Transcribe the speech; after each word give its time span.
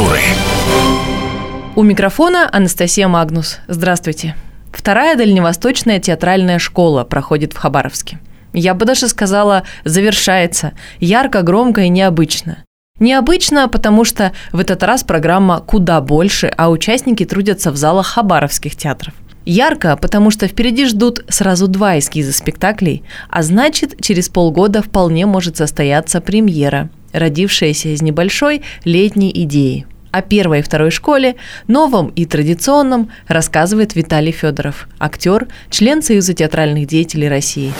культуры. 0.00 0.20
У 1.76 1.82
микрофона 1.82 2.48
Анастасия 2.50 3.08
Магнус. 3.08 3.58
Здравствуйте. 3.68 4.34
Вторая 4.72 5.16
дальневосточная 5.16 5.98
театральная 5.98 6.58
школа 6.58 7.04
проходит 7.04 7.52
в 7.52 7.58
Хабаровске. 7.58 8.18
Я 8.52 8.74
бы 8.74 8.86
даже 8.86 9.08
сказала, 9.08 9.64
завершается. 9.84 10.72
Ярко, 11.00 11.42
громко 11.42 11.82
и 11.82 11.88
необычно. 11.88 12.64
Необычно, 12.98 13.68
потому 13.68 14.04
что 14.04 14.32
в 14.52 14.60
этот 14.60 14.82
раз 14.82 15.04
программа 15.04 15.60
куда 15.60 16.00
больше, 16.00 16.52
а 16.56 16.70
участники 16.70 17.24
трудятся 17.24 17.70
в 17.70 17.76
залах 17.76 18.06
хабаровских 18.06 18.76
театров. 18.76 19.14
Ярко, 19.46 19.96
потому 19.96 20.30
что 20.30 20.46
впереди 20.46 20.86
ждут 20.86 21.24
сразу 21.28 21.66
два 21.66 21.98
эскиза 21.98 22.32
спектаклей, 22.32 23.02
а 23.30 23.42
значит, 23.42 24.00
через 24.02 24.28
полгода 24.28 24.82
вполне 24.82 25.24
может 25.24 25.56
состояться 25.56 26.20
премьера, 26.20 26.90
родившаяся 27.12 27.88
из 27.88 28.02
небольшой 28.02 28.62
летней 28.84 29.30
идеи. 29.34 29.86
О 30.10 30.22
первой 30.22 30.58
и 30.58 30.62
второй 30.62 30.90
школе, 30.90 31.36
новом 31.68 32.08
и 32.08 32.26
традиционном, 32.26 33.10
рассказывает 33.28 33.94
Виталий 33.94 34.32
Федоров, 34.32 34.88
актер, 34.98 35.46
член 35.70 36.02
Союза 36.02 36.34
театральных 36.34 36.86
деятелей 36.86 37.28
России. 37.28 37.72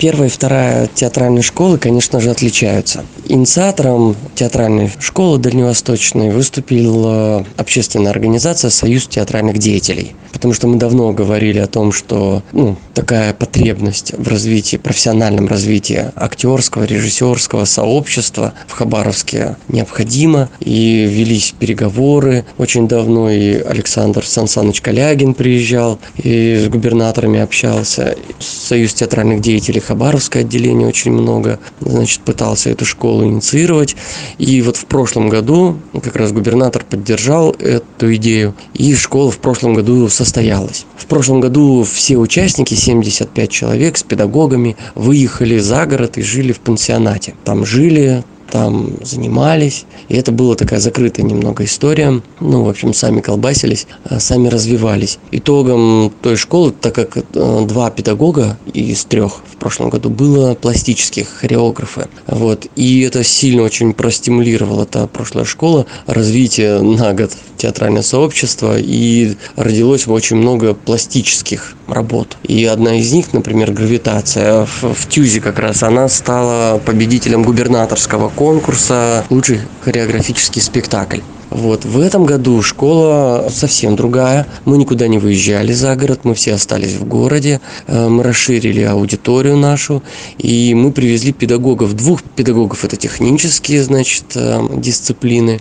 Первая 0.00 0.30
и 0.30 0.32
вторая 0.32 0.86
театральные 0.86 1.42
школы, 1.42 1.76
конечно 1.76 2.20
же, 2.20 2.30
отличаются. 2.30 3.04
Инициатором 3.26 4.16
театральной 4.34 4.90
школы 4.98 5.38
дальневосточной 5.38 6.30
выступила 6.30 7.44
общественная 7.58 8.10
организация 8.10 8.70
«Союз 8.70 9.06
театральных 9.06 9.58
деятелей». 9.58 10.14
Потому 10.32 10.54
что 10.54 10.68
мы 10.68 10.76
давно 10.76 11.12
говорили 11.12 11.58
о 11.58 11.66
том, 11.66 11.92
что 11.92 12.42
ну, 12.52 12.76
такая 12.94 13.34
потребность 13.34 14.14
в 14.16 14.26
развитии, 14.28 14.78
профессиональном 14.78 15.48
развитии 15.48 16.06
актерского, 16.16 16.84
режиссерского 16.84 17.66
сообщества 17.66 18.54
в 18.68 18.72
Хабаровске 18.72 19.56
необходима. 19.68 20.48
И 20.60 21.06
велись 21.10 21.52
переговоры 21.58 22.46
очень 22.56 22.88
давно, 22.88 23.28
и 23.28 23.60
Александр 23.60 24.24
Сансанович 24.24 24.80
Калягин 24.80 25.34
приезжал, 25.34 25.98
и 26.16 26.62
с 26.64 26.68
губернаторами 26.68 27.40
общался. 27.40 28.16
Союз 28.38 28.94
театральных 28.94 29.40
деятелей 29.40 29.80
Хабаровское 29.90 30.42
отделение 30.44 30.86
очень 30.86 31.10
много, 31.10 31.58
значит, 31.80 32.20
пытался 32.20 32.70
эту 32.70 32.84
школу 32.84 33.24
инициировать. 33.24 33.96
И 34.38 34.62
вот 34.62 34.76
в 34.76 34.86
прошлом 34.86 35.28
году 35.28 35.78
как 36.04 36.14
раз 36.14 36.30
губернатор 36.30 36.84
поддержал 36.88 37.56
эту 37.58 38.14
идею, 38.14 38.54
и 38.72 38.94
школа 38.94 39.32
в 39.32 39.38
прошлом 39.38 39.74
году 39.74 40.08
состоялась. 40.08 40.86
В 40.96 41.06
прошлом 41.06 41.40
году 41.40 41.82
все 41.82 42.18
участники, 42.18 42.74
75 42.74 43.50
человек 43.50 43.96
с 43.96 44.04
педагогами, 44.04 44.76
выехали 44.94 45.58
за 45.58 45.84
город 45.86 46.18
и 46.18 46.22
жили 46.22 46.52
в 46.52 46.60
пансионате. 46.60 47.34
Там 47.42 47.66
жили, 47.66 48.22
там 48.50 48.94
занимались. 49.02 49.84
И 50.08 50.16
это 50.16 50.32
была 50.32 50.54
такая 50.54 50.80
закрытая 50.80 51.24
немного 51.24 51.64
история. 51.64 52.20
Ну, 52.40 52.64
в 52.64 52.68
общем, 52.68 52.92
сами 52.92 53.20
колбасились, 53.20 53.86
а 54.04 54.20
сами 54.20 54.48
развивались. 54.48 55.18
Итогом 55.30 56.12
той 56.22 56.36
школы, 56.36 56.72
так 56.72 56.94
как 56.94 57.16
э, 57.16 57.66
два 57.66 57.90
педагога 57.90 58.58
из 58.72 59.04
трех 59.04 59.42
в 59.50 59.56
прошлом 59.56 59.90
году 59.90 60.10
было 60.10 60.54
пластических 60.54 61.28
хореографы. 61.28 62.08
Вот. 62.26 62.66
И 62.76 63.00
это 63.00 63.24
сильно 63.24 63.62
очень 63.62 63.92
простимулировало 63.94 64.82
эта 64.82 65.06
прошлая 65.06 65.44
школа 65.44 65.86
развитие 66.06 66.80
на 66.80 67.12
год 67.14 67.30
театральное 67.56 68.02
сообщество 68.02 68.76
и 68.78 69.36
родилось 69.56 70.06
очень 70.06 70.36
много 70.36 70.74
пластических 70.74 71.74
работ. 71.92 72.36
И 72.42 72.64
одна 72.64 72.98
из 72.98 73.12
них, 73.12 73.32
например, 73.32 73.72
«Гравитация» 73.72 74.66
в, 74.66 74.94
в 74.94 75.08
Тюзе 75.08 75.40
как 75.40 75.58
раз, 75.58 75.82
она 75.82 76.08
стала 76.08 76.78
победителем 76.78 77.42
губернаторского 77.42 78.28
конкурса 78.28 79.24
«Лучший 79.30 79.60
хореографический 79.82 80.62
спектакль». 80.62 81.20
Вот. 81.50 81.84
В 81.84 81.98
этом 82.00 82.24
году 82.24 82.62
школа 82.62 83.48
совсем 83.50 83.96
другая. 83.96 84.46
Мы 84.64 84.78
никуда 84.78 85.08
не 85.08 85.18
выезжали 85.18 85.72
за 85.72 85.96
город, 85.96 86.20
мы 86.22 86.34
все 86.34 86.54
остались 86.54 86.94
в 86.94 87.04
городе. 87.06 87.60
Э, 87.88 88.08
мы 88.08 88.22
расширили 88.22 88.82
аудиторию 88.82 89.56
нашу, 89.56 90.02
и 90.38 90.74
мы 90.74 90.92
привезли 90.92 91.32
педагогов. 91.32 91.94
Двух 91.94 92.22
педагогов 92.22 92.84
это 92.84 92.96
технические, 92.96 93.82
значит, 93.82 94.24
э, 94.36 94.60
дисциплины. 94.76 95.60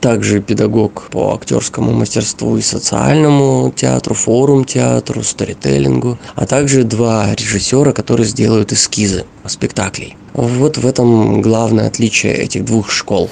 Также 0.00 0.40
педагог 0.40 1.08
по 1.10 1.34
актерскому 1.34 1.92
мастерству 1.92 2.56
и 2.56 2.62
социальному 2.62 3.72
театру, 3.74 4.14
форум 4.14 4.64
театру, 4.64 5.22
сторителлингу, 5.22 6.18
а 6.34 6.46
также 6.46 6.84
два 6.84 7.34
режиссера, 7.34 7.92
которые 7.92 8.26
сделают 8.26 8.72
эскизы 8.72 9.24
спектаклей. 9.46 10.16
Вот 10.32 10.78
в 10.78 10.86
этом 10.86 11.40
главное 11.42 11.86
отличие 11.86 12.34
этих 12.34 12.64
двух 12.64 12.90
школ. 12.90 13.30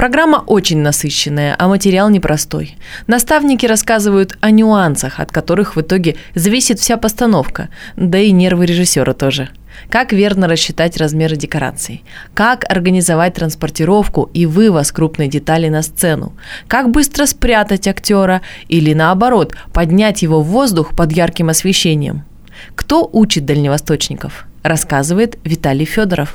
Программа 0.00 0.42
очень 0.46 0.78
насыщенная, 0.78 1.54
а 1.58 1.68
материал 1.68 2.08
непростой. 2.08 2.76
Наставники 3.06 3.66
рассказывают 3.66 4.34
о 4.40 4.50
нюансах, 4.50 5.20
от 5.20 5.30
которых 5.30 5.76
в 5.76 5.82
итоге 5.82 6.16
зависит 6.34 6.80
вся 6.80 6.96
постановка, 6.96 7.68
да 7.96 8.18
и 8.18 8.30
нервы 8.30 8.64
режиссера 8.64 9.12
тоже. 9.12 9.50
Как 9.88 10.12
верно 10.12 10.48
рассчитать 10.48 10.96
размеры 10.96 11.36
декораций? 11.36 12.04
Как 12.34 12.64
организовать 12.70 13.34
транспортировку 13.34 14.30
и 14.34 14.46
вывоз 14.46 14.92
крупной 14.92 15.28
детали 15.28 15.68
на 15.68 15.82
сцену? 15.82 16.32
Как 16.68 16.90
быстро 16.90 17.26
спрятать 17.26 17.88
актера 17.88 18.42
или 18.68 18.94
наоборот, 18.94 19.54
поднять 19.72 20.22
его 20.22 20.42
в 20.42 20.46
воздух 20.46 20.94
под 20.96 21.12
ярким 21.12 21.48
освещением? 21.48 22.24
Кто 22.74 23.08
учит 23.12 23.44
дальневосточников? 23.46 24.46
Рассказывает 24.62 25.38
Виталий 25.44 25.86
Федоров. 25.86 26.34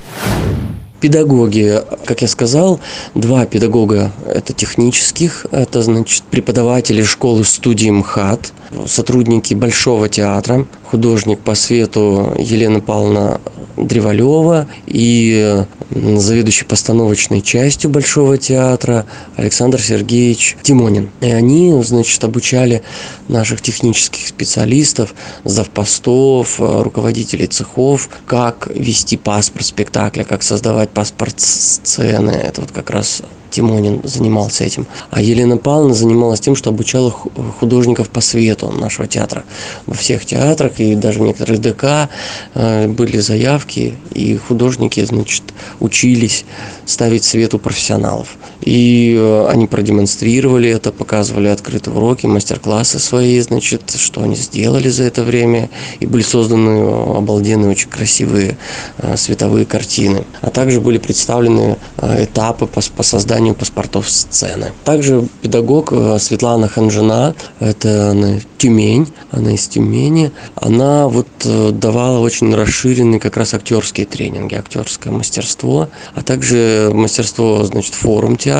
Педагоги, 1.05 1.83
как 2.05 2.23
я 2.23 2.27
сказал, 2.27 2.79
два 3.13 3.45
педагога– 3.45 4.11
это 4.27 4.53
технических, 4.53 5.45
это, 5.51 5.83
значит, 5.83 6.23
преподаватели 6.23 7.03
школы 7.03 7.45
студии 7.45 7.91
МХАТ, 7.91 8.51
сотрудники 8.87 9.53
Большого 9.53 10.09
театра, 10.09 10.65
художник 10.83 11.41
по 11.41 11.53
свету 11.53 12.33
Елена 12.39 12.79
Павловна 12.79 13.39
Древолева 13.77 14.67
и 14.87 15.63
заведующий 15.91 16.65
постановочной 16.65 17.41
частью 17.41 17.89
Большого 17.89 18.37
театра 18.37 19.05
Александр 19.35 19.81
Сергеевич 19.81 20.57
Тимонин. 20.63 21.09
И 21.21 21.29
они, 21.29 21.73
значит, 21.83 22.23
обучали 22.23 22.81
наших 23.27 23.61
технических 23.61 24.27
специалистов, 24.27 25.13
завпостов, 25.43 26.55
руководителей 26.59 27.47
цехов, 27.47 28.09
как 28.25 28.67
вести 28.73 29.17
паспорт 29.17 29.65
спектакля, 29.65 30.23
как 30.23 30.41
создавать 30.41 30.89
паспорт 30.95 31.39
сцены. 31.39 32.31
Это 32.31 32.61
вот 32.61 32.71
как 32.71 32.89
раз 32.89 33.21
Тимонин 33.51 34.01
занимался 34.03 34.63
этим. 34.63 34.87
А 35.11 35.21
Елена 35.21 35.57
Павловна 35.57 35.93
занималась 35.93 36.39
тем, 36.39 36.55
что 36.55 36.71
обучала 36.71 37.11
художников 37.11 38.09
по 38.09 38.21
свету 38.21 38.71
нашего 38.71 39.07
театра. 39.07 39.43
Во 39.85 39.93
всех 39.93 40.25
театрах 40.25 40.79
и 40.79 40.95
даже 40.95 41.19
в 41.19 41.21
некоторых 41.21 41.61
ДК 41.61 42.09
э, 42.53 42.87
были 42.87 43.19
заявки, 43.19 43.95
и 44.13 44.37
художники, 44.37 45.03
значит, 45.05 45.43
учились 45.79 46.45
ставить 46.85 47.23
свет 47.23 47.53
у 47.53 47.59
профессионалов. 47.59 48.37
И 48.65 49.15
э, 49.17 49.47
они 49.47 49.67
продемонстрировали 49.67 50.69
это, 50.69 50.91
показывали 50.91 51.47
открытые 51.47 51.95
уроки, 51.95 52.25
мастер-классы 52.25 52.99
свои, 52.99 53.39
значит, 53.39 53.95
что 53.97 54.23
они 54.23 54.35
сделали 54.35 54.89
за 54.89 55.03
это 55.03 55.23
время. 55.23 55.69
И 55.99 56.07
были 56.07 56.23
созданы 56.23 57.17
обалденные, 57.17 57.69
очень 57.69 57.89
красивые 57.89 58.57
э, 58.97 59.15
световые 59.17 59.65
картины. 59.65 60.25
А 60.41 60.49
также 60.49 60.81
были 60.81 60.97
представлены 60.97 61.77
этапы 62.01 62.65
по, 62.65 62.81
по 62.81 63.03
созданию 63.03 63.53
паспортов 63.53 64.09
сцены. 64.09 64.71
Также 64.83 65.27
педагог 65.41 65.91
э, 65.91 66.17
Светлана 66.19 66.67
Ханжина, 66.67 67.35
это 67.59 68.11
она 68.11 68.39
Тюмень, 68.57 69.13
она 69.29 69.53
из 69.53 69.67
Тюмени, 69.67 70.31
она 70.55 71.07
вот 71.07 71.27
э, 71.43 71.71
давала 71.71 72.19
очень 72.19 72.53
расширенные 72.55 73.19
как 73.19 73.37
раз 73.37 73.53
актерские 73.53 74.07
тренинги, 74.07 74.55
актерское 74.55 75.13
мастерство, 75.13 75.89
а 76.15 76.23
также 76.23 76.89
мастерство, 76.93 77.63
значит, 77.63 77.93
форум 77.93 78.37
театра, 78.37 78.54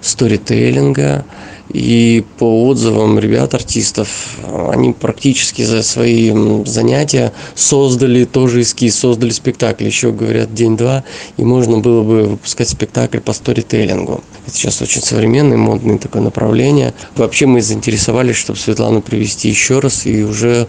сторителлинга, 0.00 1.24
и 1.70 2.24
по 2.38 2.66
отзывам 2.66 3.18
ребят, 3.18 3.54
артистов, 3.54 4.38
они 4.72 4.92
практически 4.92 5.62
за 5.62 5.82
свои 5.82 6.32
занятия 6.64 7.32
создали 7.54 8.24
тоже 8.24 8.62
эскиз, 8.62 8.96
создали 8.96 9.30
спектакль. 9.30 9.84
Еще, 9.84 10.12
говорят, 10.12 10.54
день-два, 10.54 11.04
и 11.36 11.44
можно 11.44 11.78
было 11.78 12.02
бы 12.02 12.22
выпускать 12.24 12.70
спектакль 12.70 13.18
по 13.18 13.32
сторителлингу. 13.32 14.22
Это 14.46 14.56
сейчас 14.56 14.80
очень 14.80 15.02
современное, 15.02 15.58
модное 15.58 15.98
такое 15.98 16.22
направление. 16.22 16.94
Вообще 17.16 17.46
мы 17.46 17.60
заинтересовались, 17.60 18.36
чтобы 18.36 18.58
Светлану 18.58 19.02
привести 19.02 19.48
еще 19.48 19.80
раз 19.80 20.06
и 20.06 20.22
уже 20.22 20.66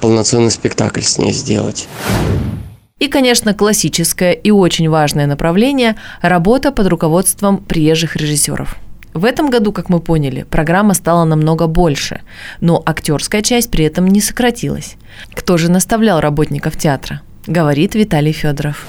полноценный 0.00 0.50
спектакль 0.50 1.00
с 1.02 1.16
ней 1.16 1.32
сделать. 1.32 1.88
И, 3.02 3.08
конечно, 3.08 3.52
классическое 3.52 4.30
и 4.30 4.52
очень 4.52 4.88
важное 4.88 5.26
направление– 5.26 5.96
работа 6.22 6.70
под 6.70 6.86
руководством 6.86 7.58
приезжих 7.58 8.14
режиссеров– 8.14 8.76
в 9.12 9.24
этом 9.24 9.50
году, 9.50 9.72
как 9.72 9.88
мы 9.88 9.98
поняли, 10.00 10.46
программа 10.48 10.94
стала 10.94 11.24
намного 11.24 11.66
больше, 11.66 12.22
но 12.60 12.80
актерская 12.86 13.42
часть 13.42 13.70
при 13.70 13.84
этом 13.84 14.06
не 14.06 14.20
сократилась. 14.20 14.94
Кто 15.34 15.58
же 15.58 15.70
наставлял 15.70 16.20
работников 16.20 16.78
театра? 16.78 17.20
Говорит 17.46 17.94
Виталий 17.94 18.32
Федоров. 18.32 18.86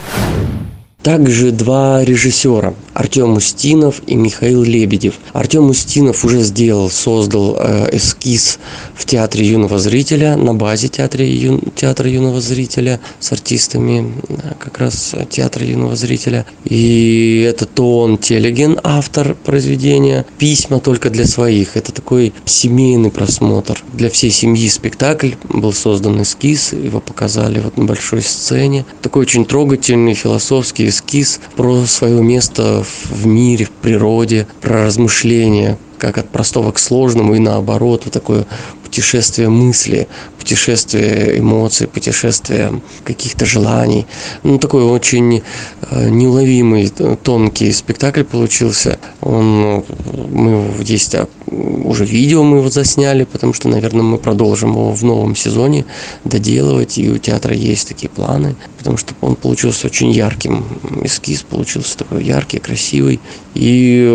Также 1.04 1.52
два 1.52 2.02
режиссера 2.06 2.74
Артем 2.94 3.34
Устинов 3.34 4.02
и 4.08 4.16
Михаил 4.16 4.64
Лебедев. 4.64 5.16
Артем 5.34 5.70
Устинов 5.70 6.24
уже 6.24 6.42
сделал, 6.42 6.90
создал 6.90 7.58
э, 7.60 7.90
эскиз 7.98 8.58
в 8.96 9.06
Театре 9.06 9.46
юного 9.46 9.80
зрителя, 9.80 10.38
на 10.38 10.54
базе 10.54 10.88
театра, 10.88 11.26
ю, 11.26 11.60
театра 11.76 12.10
юного 12.10 12.40
зрителя 12.40 13.02
с 13.20 13.34
артистами 13.34 14.14
э, 14.30 14.54
как 14.58 14.78
раз 14.78 15.14
Театра 15.30 15.66
юного 15.66 15.98
зрителя. 15.98 16.46
И 16.64 17.46
это 17.50 17.66
Тон 17.66 18.18
Телеген, 18.18 18.80
автор 18.82 19.36
произведения. 19.36 20.26
Письма 20.38 20.80
только 20.80 21.10
для 21.10 21.26
своих. 21.26 21.76
Это 21.76 21.92
такой 21.92 22.34
семейный 22.46 23.12
просмотр. 23.12 23.84
Для 23.92 24.10
всей 24.10 24.32
семьи 24.32 24.70
спектакль. 24.70 25.32
Был 25.50 25.74
создан 25.74 26.22
эскиз, 26.22 26.72
его 26.72 27.02
показали 27.02 27.60
вот 27.60 27.78
на 27.78 27.84
большой 27.84 28.22
сцене. 28.22 28.86
Такой 29.02 29.24
очень 29.24 29.44
трогательный 29.46 30.14
философский 30.14 30.93
эскиз 30.94 31.40
про 31.56 31.86
свое 31.86 32.22
место 32.22 32.86
в 33.10 33.25
мире, 33.25 33.66
в 33.66 33.72
природе, 33.72 34.48
про 34.62 34.86
размышления, 34.86 35.78
как 36.04 36.18
от 36.18 36.28
простого 36.28 36.74
к 36.74 36.80
сложному 36.80 37.34
и 37.34 37.40
наоборот, 37.40 38.02
вот 38.04 38.14
такое 38.14 38.46
путешествие 38.84 39.48
мысли, 39.48 40.10
путешествие 40.38 41.40
эмоций, 41.40 41.88
путешествие 41.88 42.82
каких-то 43.06 43.46
желаний. 43.46 44.06
Ну, 44.44 44.58
такой 44.58 44.84
очень 44.84 45.42
э, 45.90 46.10
неуловимый, 46.10 46.90
тонкий 47.24 47.72
спектакль 47.72 48.24
получился. 48.24 49.00
Он, 49.22 49.86
мы 50.30 50.74
здесь 50.82 51.10
уже 51.48 52.06
видео 52.06 52.44
мы 52.44 52.58
его 52.58 52.70
засняли, 52.70 53.24
потому 53.24 53.54
что, 53.54 53.70
наверное, 53.70 54.04
мы 54.04 54.18
продолжим 54.18 54.72
его 54.72 54.92
в 54.92 55.04
новом 55.04 55.36
сезоне 55.36 55.86
доделывать, 56.26 56.98
и 56.98 57.10
у 57.10 57.18
театра 57.18 57.56
есть 57.56 57.88
такие 57.88 58.10
планы, 58.10 58.56
потому 58.78 58.98
что 58.98 59.14
он 59.22 59.36
получился 59.36 59.88
очень 59.88 60.12
ярким, 60.12 60.66
эскиз 61.04 61.44
получился 61.44 61.98
такой 61.98 62.24
яркий, 62.24 62.60
красивый, 62.60 63.20
и 63.54 64.06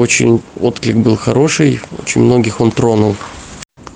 очень 0.00 0.40
отклик 0.60 0.96
был 0.96 1.16
хороший, 1.16 1.35
очень 1.36 2.22
многих 2.22 2.60
он 2.60 2.70
тронул. 2.70 3.16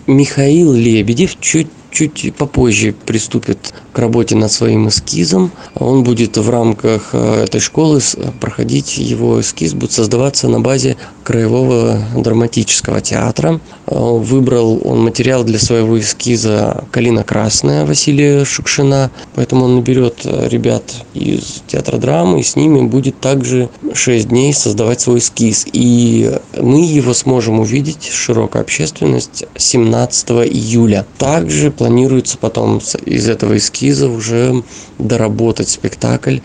Михаил 0.06 0.72
Лебедев 0.72 1.38
чуть 1.40 1.68
чуть 1.90 2.34
попозже 2.36 2.94
приступит 3.06 3.72
к 3.92 3.98
работе 3.98 4.36
над 4.36 4.52
своим 4.52 4.88
эскизом. 4.88 5.50
Он 5.74 6.04
будет 6.04 6.36
в 6.36 6.48
рамках 6.48 7.10
э, 7.12 7.44
этой 7.44 7.60
школы 7.60 8.00
проходить, 8.40 8.98
его 8.98 9.40
эскиз 9.40 9.74
будет 9.74 9.92
создаваться 9.92 10.48
на 10.48 10.60
базе 10.60 10.96
Краевого 11.24 11.98
драматического 12.16 13.00
театра. 13.00 13.60
Э, 13.86 13.94
выбрал 13.94 14.80
он 14.84 15.02
материал 15.02 15.44
для 15.44 15.58
своего 15.58 15.98
эскиза 15.98 16.84
«Калина 16.90 17.24
красная» 17.24 17.84
Василия 17.84 18.44
Шукшина, 18.44 19.10
поэтому 19.34 19.64
он 19.64 19.76
наберет 19.76 20.24
ребят 20.24 20.84
из 21.14 21.62
театра 21.66 21.98
драмы, 21.98 22.40
и 22.40 22.42
с 22.42 22.56
ними 22.56 22.82
будет 22.82 23.20
также 23.20 23.68
6 23.92 24.28
дней 24.28 24.54
создавать 24.54 25.00
свой 25.00 25.18
эскиз. 25.18 25.66
И 25.72 26.38
мы 26.56 26.84
его 26.84 27.14
сможем 27.14 27.60
увидеть, 27.60 28.04
широкая 28.04 28.62
общественность, 28.62 29.44
17 29.56 30.30
июля. 30.30 31.06
Также 31.18 31.70
планируется 31.80 32.36
потом 32.36 32.82
из 33.06 33.26
этого 33.26 33.56
эскиза 33.56 34.10
уже 34.10 34.62
доработать 34.98 35.70
спектакль, 35.70 36.40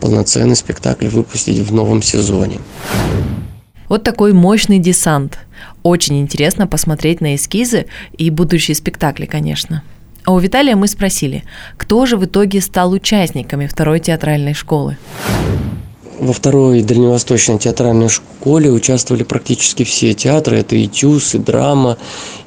полноценный 0.00 0.56
спектакль 0.56 1.08
выпустить 1.08 1.58
в 1.58 1.74
новом 1.74 2.00
сезоне. 2.00 2.58
Вот 3.90 4.02
такой 4.02 4.32
мощный 4.32 4.78
десант. 4.78 5.40
Очень 5.82 6.22
интересно 6.22 6.66
посмотреть 6.66 7.20
на 7.20 7.34
эскизы 7.34 7.84
и 8.16 8.30
будущие 8.30 8.74
спектакли, 8.74 9.26
конечно. 9.26 9.82
А 10.24 10.32
у 10.32 10.38
Виталия 10.38 10.74
мы 10.74 10.88
спросили, 10.88 11.44
кто 11.76 12.06
же 12.06 12.16
в 12.16 12.24
итоге 12.24 12.62
стал 12.62 12.92
участниками 12.92 13.66
второй 13.66 14.00
театральной 14.00 14.54
школы? 14.54 14.96
Во 16.20 16.32
второй 16.32 16.82
дальневосточной 16.82 17.58
театральной 17.58 18.08
школе 18.08 18.72
участвовали 18.72 19.22
практически 19.22 19.84
все 19.84 20.14
театры. 20.14 20.58
Это 20.58 20.74
и 20.74 20.88
ТЮЗ, 20.88 21.36
и 21.36 21.38
драма, 21.38 21.96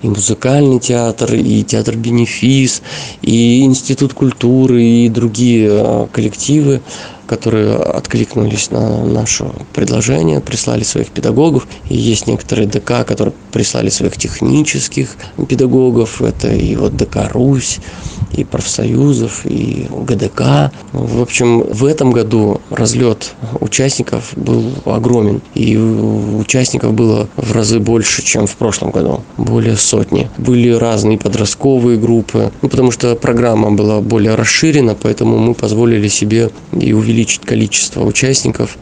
и 0.01 0.07
музыкальный 0.09 0.79
театр, 0.79 1.33
и 1.35 1.63
театр 1.63 1.95
«Бенефис», 1.95 2.81
и 3.21 3.62
Институт 3.63 4.13
культуры, 4.13 4.83
и 4.83 5.09
другие 5.09 5.69
а, 5.71 6.07
коллективы 6.12 6.81
которые 7.27 7.77
откликнулись 7.77 8.71
на 8.71 9.06
наше 9.06 9.45
предложение, 9.71 10.41
прислали 10.41 10.83
своих 10.83 11.12
педагогов. 11.12 11.65
И 11.88 11.95
есть 11.95 12.27
некоторые 12.27 12.67
ДК, 12.67 13.07
которые 13.07 13.33
прислали 13.53 13.88
своих 13.88 14.17
технических 14.17 15.15
педагогов. 15.47 16.21
Это 16.21 16.50
и 16.50 16.75
вот 16.75 16.97
ДК 16.97 17.31
«Русь», 17.31 17.79
и 18.33 18.44
профсоюзов, 18.44 19.45
и 19.45 19.88
ГДК. 19.89 20.72
В 20.94 21.22
общем, 21.22 21.62
в 21.62 21.86
этом 21.86 22.12
году 22.12 22.62
разлет 22.69 23.33
участников 23.60 24.33
был 24.36 24.72
огромен. 24.86 25.42
И 25.56 25.78
участников 25.78 26.94
было 26.94 27.28
в 27.36 27.51
разы 27.51 27.80
больше, 27.80 28.24
чем 28.24 28.48
в 28.48 28.56
прошлом 28.56 28.92
году. 28.92 29.22
Более 29.38 29.78
сотни. 29.78 30.30
Были 30.38 30.69
разные 30.69 31.18
подростковые 31.18 31.98
группы. 31.98 32.51
Ну, 32.62 32.69
потому 32.69 32.92
что 32.92 33.16
программа 33.16 33.72
была 33.72 34.01
более 34.01 34.36
расширена, 34.36 34.95
поэтому 34.95 35.38
мы 35.38 35.54
позволили 35.54 36.07
себе 36.07 36.50
и 36.72 36.94
увеличить 36.94 37.42
количество 37.42 38.04
участников 38.04 38.77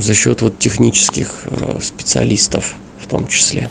за 0.00 0.14
счет 0.14 0.42
вот 0.42 0.58
технических 0.58 1.44
э, 1.44 1.78
специалистов 1.82 2.74
в 2.98 3.06
том 3.06 3.26
числе. 3.26 3.70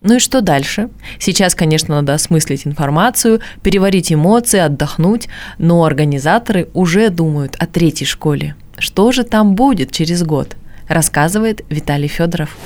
Ну 0.00 0.16
и 0.16 0.18
что 0.20 0.40
дальше? 0.40 0.90
Сейчас, 1.18 1.56
конечно, 1.56 1.96
надо 1.96 2.14
осмыслить 2.14 2.66
информацию, 2.66 3.40
переварить 3.62 4.12
эмоции, 4.12 4.60
отдохнуть, 4.60 5.28
но 5.58 5.84
организаторы 5.84 6.68
уже 6.72 7.10
думают 7.10 7.56
о 7.58 7.66
третьей 7.66 8.06
школе. 8.06 8.54
Что 8.78 9.10
же 9.10 9.24
там 9.24 9.56
будет 9.56 9.90
через 9.90 10.22
год? 10.22 10.56
Рассказывает 10.86 11.64
Виталий 11.68 12.08
Федоров. 12.08 12.56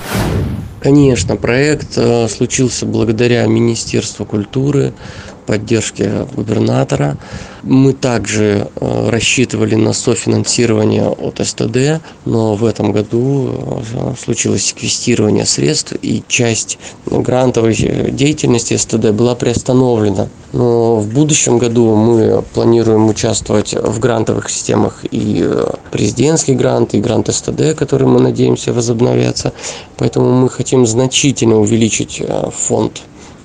Конечно, 0.82 1.36
проект 1.36 1.96
э, 1.96 2.28
случился 2.28 2.86
благодаря 2.86 3.46
Министерству 3.46 4.26
культуры, 4.26 4.92
поддержке 5.46 6.26
губернатора. 6.34 7.16
Мы 7.62 7.92
также 7.92 8.68
э, 8.74 9.08
рассчитывали 9.10 9.76
на 9.76 9.92
софинансирование 9.92 11.08
от 11.08 11.40
СТД, 11.42 12.02
но 12.24 12.54
в 12.54 12.64
этом 12.64 12.90
году 12.92 13.50
э, 13.94 14.14
случилось 14.20 14.64
секвестирование 14.64 15.46
средств, 15.46 15.94
и 16.02 16.24
часть 16.26 16.78
грантовой 17.06 17.74
деятельности 18.10 18.76
СТД 18.76 19.10
была 19.10 19.34
приостановлена. 19.36 20.28
Но 20.52 20.96
в 20.96 21.08
будущем 21.08 21.58
году 21.58 21.94
мы 21.94 22.42
планируем 22.42 23.08
участвовать 23.08 23.74
в 23.74 23.98
грантовых 24.00 24.50
системах 24.50 25.04
и 25.10 25.42
э, 25.44 25.70
президентский 25.92 26.54
грант, 26.54 26.94
и 26.94 27.00
грант 27.00 27.32
СТД, 27.32 27.76
который 27.76 28.08
мы 28.08 28.20
надеемся 28.20 28.72
возобновятся. 28.72 29.52
Поэтому 29.98 30.32
мы 30.32 30.48
хотим 30.48 30.84
значительно 30.84 31.60
увеличить 31.60 32.22
фонд 32.52 33.02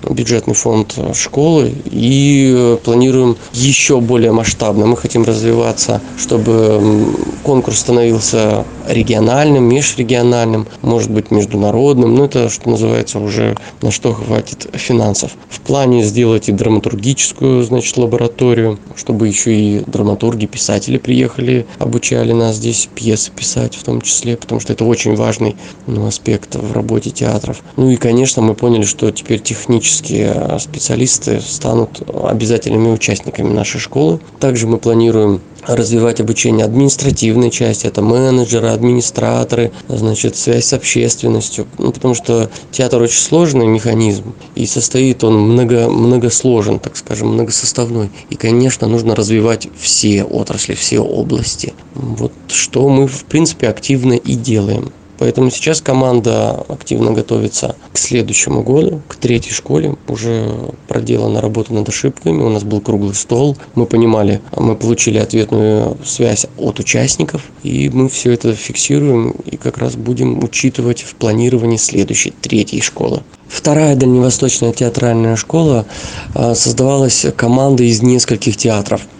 бюджетный 0.08 0.54
фонд 0.54 0.96
школы 1.14 1.72
и 1.86 2.76
планируем 2.84 3.36
еще 3.52 4.00
более 4.00 4.32
масштабно. 4.32 4.86
Мы 4.86 4.96
хотим 4.96 5.24
развиваться, 5.24 6.00
чтобы 6.18 7.14
конкурс 7.42 7.78
становился 7.78 8.64
региональным, 8.86 9.64
межрегиональным, 9.64 10.66
может 10.82 11.10
быть 11.10 11.30
международным, 11.30 12.14
но 12.14 12.24
это, 12.24 12.48
что 12.48 12.70
называется, 12.70 13.18
уже 13.18 13.56
на 13.82 13.90
что 13.90 14.12
хватит 14.14 14.68
финансов. 14.74 15.32
В 15.48 15.60
плане 15.60 16.04
сделать 16.04 16.48
и 16.48 16.52
драматургическую, 16.52 17.62
значит, 17.62 17.96
лабораторию, 17.96 18.78
чтобы 18.96 19.28
еще 19.28 19.54
и 19.54 19.80
драматурги, 19.86 20.46
писатели 20.46 20.98
приехали, 20.98 21.66
обучали 21.78 22.32
нас 22.32 22.56
здесь 22.56 22.88
пьесы 22.94 23.30
писать 23.30 23.76
в 23.76 23.84
том 23.84 24.00
числе, 24.00 24.36
потому 24.36 24.60
что 24.60 24.72
это 24.72 24.84
очень 24.84 25.14
важный 25.14 25.56
ну, 25.86 26.06
аспект 26.06 26.54
в 26.56 26.72
работе 26.72 27.10
театров. 27.10 27.62
Ну 27.76 27.90
и, 27.90 27.96
конечно, 27.96 28.42
мы 28.42 28.54
поняли, 28.54 28.84
что 28.84 29.10
теперь 29.10 29.40
технические 29.88 30.58
специалисты 30.58 31.40
станут 31.40 32.02
обязательными 32.08 32.90
участниками 32.90 33.52
нашей 33.52 33.80
школы. 33.80 34.20
Также 34.38 34.66
мы 34.66 34.78
планируем 34.78 35.40
развивать 35.66 36.20
обучение 36.20 36.64
административной 36.64 37.50
части, 37.50 37.86
это 37.86 38.00
менеджеры, 38.00 38.68
администраторы, 38.68 39.72
значит, 39.88 40.36
связь 40.36 40.66
с 40.66 40.72
общественностью, 40.72 41.66
ну, 41.78 41.92
потому 41.92 42.14
что 42.14 42.48
театр 42.70 43.02
очень 43.02 43.20
сложный 43.20 43.66
механизм, 43.66 44.34
и 44.54 44.66
состоит 44.66 45.24
он 45.24 45.38
много, 45.38 45.88
многосложен, 45.88 46.78
так 46.78 46.96
скажем, 46.96 47.28
многосоставной. 47.28 48.10
И, 48.30 48.36
конечно, 48.36 48.88
нужно 48.88 49.14
развивать 49.14 49.68
все 49.78 50.24
отрасли, 50.24 50.74
все 50.74 51.00
области. 51.00 51.74
Вот 51.94 52.32
что 52.48 52.88
мы, 52.88 53.06
в 53.06 53.24
принципе, 53.24 53.68
активно 53.68 54.14
и 54.14 54.34
делаем. 54.34 54.92
Поэтому 55.18 55.50
сейчас 55.50 55.80
команда 55.80 56.64
активно 56.68 57.12
готовится 57.12 57.76
к 57.92 57.98
следующему 57.98 58.62
году, 58.62 59.02
к 59.08 59.16
третьей 59.16 59.52
школе. 59.52 59.96
Уже 60.06 60.48
проделана 60.86 61.40
работа 61.40 61.74
над 61.74 61.88
ошибками, 61.88 62.40
у 62.42 62.48
нас 62.48 62.62
был 62.62 62.80
круглый 62.80 63.14
стол. 63.14 63.56
Мы 63.74 63.86
понимали, 63.86 64.40
мы 64.56 64.76
получили 64.76 65.18
ответную 65.18 65.98
связь 66.04 66.46
от 66.56 66.78
участников, 66.78 67.42
и 67.62 67.88
мы 67.88 68.08
все 68.08 68.32
это 68.32 68.54
фиксируем 68.54 69.30
и 69.30 69.56
как 69.56 69.78
раз 69.78 69.96
будем 69.96 70.42
учитывать 70.42 71.02
в 71.02 71.14
планировании 71.16 71.76
следующей, 71.76 72.30
третьей 72.30 72.80
школы. 72.80 73.22
Вторая 73.48 73.96
дальневосточная 73.96 74.72
театральная 74.72 75.34
школа 75.36 75.86
а, 76.34 76.54
создавалась 76.54 77.26
командой 77.34 77.88
из 77.88 78.02
нескольких 78.02 78.56
театров– 78.56 79.02
э, 79.10 79.17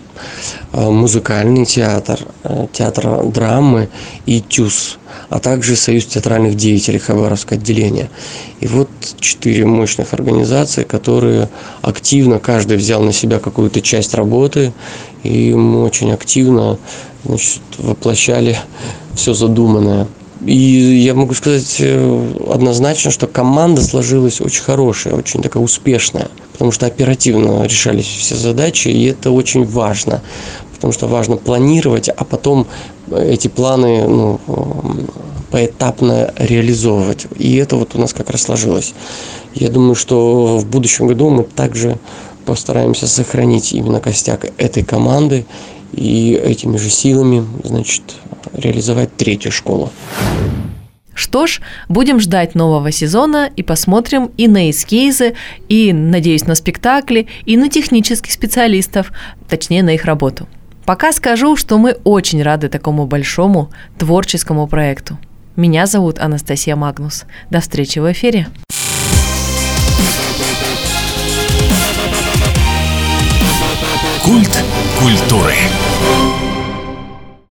музыкальный 0.72 1.64
театр, 1.64 2.20
э, 2.44 2.66
театр 2.72 3.24
драмы 3.26 3.88
и 4.26 4.40
ТЮЗ, 4.40 4.98
а 5.28 5.38
также 5.38 5.76
Союз 5.76 6.06
театральных 6.06 6.56
деятелей 6.56 6.98
Хабаровское 6.98 7.58
отделение. 7.58 8.10
И 8.60 8.66
вот 8.66 8.88
четыре 9.20 9.64
мощных 9.64 10.12
организации, 10.12 10.84
которые 10.84 11.48
активно, 11.82 12.38
каждый 12.38 12.76
взял 12.76 13.02
на 13.02 13.12
себя 13.12 13.38
какую-то 13.38 13.80
часть 13.80 14.14
работы, 14.14 14.72
и 15.22 15.54
мы 15.54 15.84
очень 15.84 16.12
активно 16.12 16.78
значит, 17.24 17.62
воплощали 17.78 18.58
все 19.14 19.34
задуманное. 19.34 20.06
И 20.44 20.54
я 20.54 21.14
могу 21.14 21.34
сказать 21.34 21.76
э, 21.80 22.34
однозначно, 22.48 23.10
что 23.10 23.26
команда 23.26 23.82
сложилась 23.82 24.40
очень 24.40 24.62
хорошая, 24.62 25.14
очень 25.14 25.42
такая 25.42 25.62
успешная, 25.62 26.28
потому 26.52 26.70
что 26.70 26.86
оперативно 26.86 27.64
решались 27.64 28.06
все 28.06 28.36
задачи, 28.36 28.88
и 28.88 29.06
это 29.06 29.32
очень 29.32 29.64
важно, 29.64 30.22
потому 30.74 30.92
что 30.92 31.08
важно 31.08 31.36
планировать, 31.36 32.08
а 32.08 32.24
потом 32.24 32.68
эти 33.10 33.48
планы 33.48 34.06
ну, 34.06 34.40
поэтапно 35.50 36.32
реализовывать. 36.36 37.26
И 37.36 37.56
это 37.56 37.76
вот 37.76 37.94
у 37.94 37.98
нас 37.98 38.12
как 38.12 38.30
раз 38.30 38.42
сложилось. 38.42 38.94
Я 39.54 39.70
думаю, 39.70 39.94
что 39.94 40.58
в 40.58 40.66
будущем 40.66 41.08
году 41.08 41.30
мы 41.30 41.42
также 41.42 41.98
постараемся 42.44 43.06
сохранить 43.06 43.72
именно 43.72 44.00
костяк 44.00 44.46
этой 44.56 44.84
команды 44.84 45.46
и 45.92 46.32
этими 46.32 46.76
же 46.76 46.90
силами, 46.90 47.44
значит, 47.64 48.02
реализовать 48.52 49.16
третью 49.16 49.52
школу. 49.52 49.90
Что 51.14 51.48
ж, 51.48 51.60
будем 51.88 52.20
ждать 52.20 52.54
нового 52.54 52.92
сезона 52.92 53.50
и 53.56 53.64
посмотрим 53.64 54.30
и 54.36 54.46
на 54.46 54.70
эскизы, 54.70 55.34
и, 55.68 55.92
надеюсь, 55.92 56.46
на 56.46 56.54
спектакли, 56.54 57.26
и 57.44 57.56
на 57.56 57.68
технических 57.68 58.30
специалистов, 58.30 59.12
точнее, 59.48 59.82
на 59.82 59.90
их 59.90 60.04
работу. 60.04 60.46
Пока 60.84 61.12
скажу, 61.12 61.56
что 61.56 61.76
мы 61.76 61.96
очень 62.04 62.40
рады 62.40 62.68
такому 62.68 63.06
большому 63.06 63.70
творческому 63.98 64.68
проекту. 64.68 65.18
Меня 65.56 65.86
зовут 65.86 66.20
Анастасия 66.20 66.76
Магнус. 66.76 67.24
До 67.50 67.60
встречи 67.60 67.98
в 67.98 68.10
эфире. 68.12 68.46
Культ 74.22 74.64
культуры. 75.00 75.56